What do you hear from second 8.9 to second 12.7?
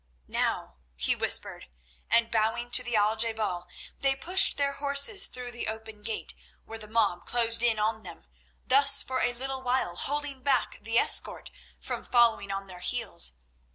for a little while holding back the escort from following on